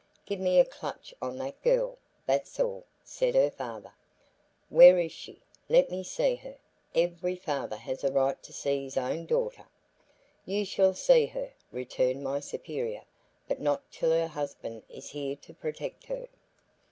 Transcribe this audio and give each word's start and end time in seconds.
"Give 0.25 0.39
me 0.39 0.59
a 0.59 0.65
clutch 0.65 1.13
on 1.21 1.37
that 1.37 1.61
girl, 1.61 1.99
that's 2.25 2.59
all," 2.59 2.85
said 3.03 3.35
her 3.35 3.51
father, 3.51 3.93
"Where 4.69 4.97
is 4.97 5.11
she? 5.11 5.43
Let 5.69 5.91
me 5.91 6.01
see 6.01 6.33
her; 6.37 6.57
every 6.95 7.35
father 7.35 7.75
has 7.75 8.03
a 8.03 8.11
right 8.11 8.41
to 8.41 8.51
see 8.51 8.83
his 8.85 8.97
own 8.97 9.27
daughter," 9.27 9.67
"You 10.43 10.65
shall 10.65 10.95
see 10.95 11.27
her," 11.27 11.53
returned 11.71 12.23
my 12.23 12.39
superior, 12.39 13.03
"but 13.47 13.61
not 13.61 13.91
till 13.91 14.09
her 14.09 14.25
husband 14.25 14.81
is 14.89 15.11
here 15.11 15.35
to 15.35 15.53
protect 15.53 16.05
her." 16.05 16.27